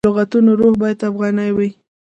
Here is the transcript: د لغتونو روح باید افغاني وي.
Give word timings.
د 0.03 0.05
لغتونو 0.13 0.51
روح 0.59 0.73
باید 0.81 0.99
افغاني 1.09 1.49
وي. 1.57 1.69